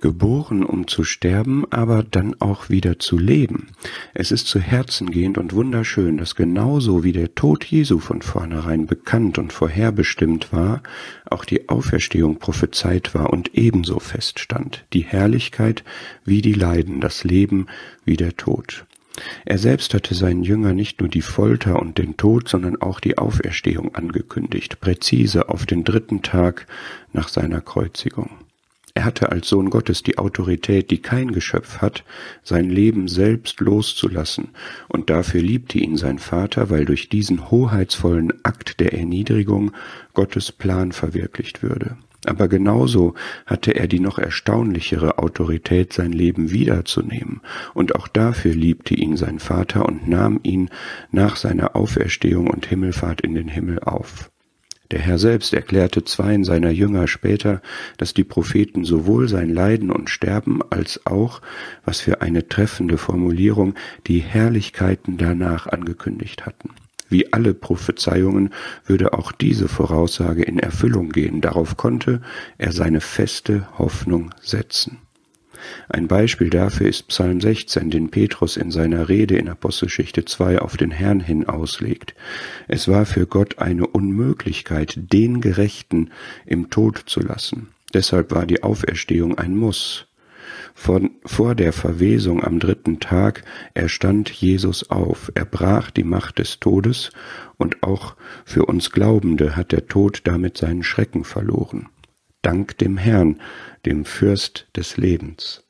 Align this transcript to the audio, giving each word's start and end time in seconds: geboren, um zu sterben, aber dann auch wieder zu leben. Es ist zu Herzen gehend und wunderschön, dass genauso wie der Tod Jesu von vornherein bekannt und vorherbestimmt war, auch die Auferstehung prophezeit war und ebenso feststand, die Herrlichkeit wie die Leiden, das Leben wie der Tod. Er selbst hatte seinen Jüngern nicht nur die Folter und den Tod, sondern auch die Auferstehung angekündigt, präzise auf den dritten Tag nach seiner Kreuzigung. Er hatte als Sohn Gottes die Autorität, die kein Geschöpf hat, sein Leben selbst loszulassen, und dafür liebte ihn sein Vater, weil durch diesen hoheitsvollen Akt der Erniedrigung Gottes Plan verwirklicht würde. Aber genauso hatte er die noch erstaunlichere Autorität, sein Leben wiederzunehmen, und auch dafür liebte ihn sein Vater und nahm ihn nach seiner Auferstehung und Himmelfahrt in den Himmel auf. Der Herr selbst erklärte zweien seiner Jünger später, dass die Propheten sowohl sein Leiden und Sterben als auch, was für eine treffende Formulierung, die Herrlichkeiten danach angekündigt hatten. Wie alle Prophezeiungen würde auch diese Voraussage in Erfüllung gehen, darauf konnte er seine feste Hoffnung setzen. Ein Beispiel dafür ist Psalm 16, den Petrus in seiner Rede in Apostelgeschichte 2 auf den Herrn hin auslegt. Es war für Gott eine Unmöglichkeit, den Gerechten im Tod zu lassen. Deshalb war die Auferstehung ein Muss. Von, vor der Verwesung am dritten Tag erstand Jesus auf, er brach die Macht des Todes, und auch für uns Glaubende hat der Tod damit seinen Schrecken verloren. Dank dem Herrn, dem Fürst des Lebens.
geboren, 0.00 0.62
um 0.62 0.86
zu 0.86 1.02
sterben, 1.02 1.64
aber 1.70 2.02
dann 2.02 2.40
auch 2.40 2.68
wieder 2.68 2.98
zu 2.98 3.18
leben. 3.18 3.68
Es 4.14 4.30
ist 4.30 4.46
zu 4.46 4.60
Herzen 4.60 5.10
gehend 5.10 5.38
und 5.38 5.52
wunderschön, 5.52 6.18
dass 6.18 6.36
genauso 6.36 7.02
wie 7.02 7.12
der 7.12 7.34
Tod 7.34 7.64
Jesu 7.64 7.98
von 7.98 8.22
vornherein 8.22 8.86
bekannt 8.86 9.38
und 9.38 9.52
vorherbestimmt 9.52 10.52
war, 10.52 10.82
auch 11.28 11.44
die 11.44 11.68
Auferstehung 11.68 12.38
prophezeit 12.38 13.14
war 13.14 13.32
und 13.32 13.54
ebenso 13.54 13.98
feststand, 13.98 14.84
die 14.92 15.02
Herrlichkeit 15.02 15.82
wie 16.24 16.42
die 16.42 16.54
Leiden, 16.54 17.00
das 17.00 17.24
Leben 17.24 17.66
wie 18.04 18.16
der 18.16 18.36
Tod. 18.36 18.86
Er 19.44 19.58
selbst 19.58 19.94
hatte 19.94 20.14
seinen 20.14 20.44
Jüngern 20.44 20.76
nicht 20.76 21.00
nur 21.00 21.08
die 21.08 21.22
Folter 21.22 21.80
und 21.80 21.98
den 21.98 22.16
Tod, 22.16 22.48
sondern 22.48 22.80
auch 22.80 23.00
die 23.00 23.18
Auferstehung 23.18 23.96
angekündigt, 23.96 24.80
präzise 24.80 25.48
auf 25.48 25.66
den 25.66 25.82
dritten 25.82 26.22
Tag 26.22 26.68
nach 27.12 27.28
seiner 27.28 27.60
Kreuzigung. 27.60 28.30
Er 28.98 29.04
hatte 29.04 29.30
als 29.30 29.48
Sohn 29.48 29.70
Gottes 29.70 30.02
die 30.02 30.18
Autorität, 30.18 30.90
die 30.90 31.00
kein 31.00 31.30
Geschöpf 31.30 31.78
hat, 31.78 32.02
sein 32.42 32.68
Leben 32.68 33.06
selbst 33.06 33.60
loszulassen, 33.60 34.48
und 34.88 35.08
dafür 35.08 35.40
liebte 35.40 35.78
ihn 35.78 35.96
sein 35.96 36.18
Vater, 36.18 36.68
weil 36.68 36.84
durch 36.84 37.08
diesen 37.08 37.48
hoheitsvollen 37.48 38.44
Akt 38.44 38.80
der 38.80 38.94
Erniedrigung 38.94 39.70
Gottes 40.14 40.50
Plan 40.50 40.90
verwirklicht 40.90 41.62
würde. 41.62 41.96
Aber 42.26 42.48
genauso 42.48 43.14
hatte 43.46 43.76
er 43.76 43.86
die 43.86 44.00
noch 44.00 44.18
erstaunlichere 44.18 45.18
Autorität, 45.18 45.92
sein 45.92 46.10
Leben 46.10 46.50
wiederzunehmen, 46.50 47.40
und 47.74 47.94
auch 47.94 48.08
dafür 48.08 48.52
liebte 48.52 48.94
ihn 48.94 49.16
sein 49.16 49.38
Vater 49.38 49.86
und 49.86 50.08
nahm 50.08 50.40
ihn 50.42 50.70
nach 51.12 51.36
seiner 51.36 51.76
Auferstehung 51.76 52.48
und 52.50 52.66
Himmelfahrt 52.66 53.20
in 53.20 53.36
den 53.36 53.46
Himmel 53.46 53.78
auf. 53.78 54.28
Der 54.90 55.00
Herr 55.00 55.18
selbst 55.18 55.52
erklärte 55.52 56.04
zweien 56.04 56.44
seiner 56.44 56.70
Jünger 56.70 57.08
später, 57.08 57.60
dass 57.98 58.14
die 58.14 58.24
Propheten 58.24 58.84
sowohl 58.84 59.28
sein 59.28 59.50
Leiden 59.50 59.90
und 59.90 60.08
Sterben 60.08 60.60
als 60.70 61.04
auch, 61.04 61.42
was 61.84 62.00
für 62.00 62.22
eine 62.22 62.48
treffende 62.48 62.96
Formulierung, 62.96 63.74
die 64.06 64.20
Herrlichkeiten 64.20 65.18
danach 65.18 65.66
angekündigt 65.66 66.46
hatten. 66.46 66.70
Wie 67.10 67.32
alle 67.32 67.54
Prophezeiungen 67.54 68.50
würde 68.86 69.12
auch 69.12 69.32
diese 69.32 69.68
Voraussage 69.68 70.42
in 70.42 70.58
Erfüllung 70.58 71.10
gehen, 71.10 71.40
darauf 71.40 71.76
konnte 71.76 72.22
er 72.58 72.72
seine 72.72 73.00
feste 73.00 73.66
Hoffnung 73.78 74.34
setzen. 74.40 74.98
Ein 75.88 76.08
Beispiel 76.08 76.50
dafür 76.50 76.88
ist 76.88 77.08
Psalm 77.08 77.40
16, 77.40 77.90
den 77.90 78.10
Petrus 78.10 78.56
in 78.56 78.70
seiner 78.70 79.08
Rede 79.08 79.36
in 79.36 79.48
Apostelgeschichte 79.48 80.24
2 80.24 80.60
auf 80.60 80.76
den 80.76 80.90
Herrn 80.90 81.20
hin 81.20 81.48
auslegt. 81.48 82.14
Es 82.68 82.88
war 82.88 83.06
für 83.06 83.26
Gott 83.26 83.58
eine 83.58 83.86
Unmöglichkeit, 83.86 84.94
den 84.96 85.40
Gerechten 85.40 86.10
im 86.46 86.70
Tod 86.70 87.02
zu 87.06 87.20
lassen. 87.20 87.68
Deshalb 87.94 88.30
war 88.32 88.46
die 88.46 88.62
Auferstehung 88.62 89.38
ein 89.38 89.56
Muss. 89.56 90.06
Von, 90.74 91.10
vor 91.24 91.54
der 91.54 91.72
Verwesung 91.72 92.44
am 92.44 92.60
dritten 92.60 93.00
Tag 93.00 93.42
erstand 93.74 94.30
Jesus 94.30 94.90
auf, 94.90 95.32
er 95.34 95.44
brach 95.44 95.90
die 95.90 96.04
Macht 96.04 96.38
des 96.38 96.60
Todes, 96.60 97.10
und 97.56 97.82
auch 97.82 98.14
für 98.44 98.66
uns 98.66 98.90
Glaubende 98.90 99.56
hat 99.56 99.72
der 99.72 99.88
Tod 99.88 100.20
damit 100.24 100.56
seinen 100.56 100.84
Schrecken 100.84 101.24
verloren. 101.24 101.88
Dank 102.42 102.78
dem 102.78 102.96
Herrn, 102.96 103.40
dem 103.84 104.04
Fürst 104.04 104.68
des 104.76 104.96
Lebens. 104.96 105.64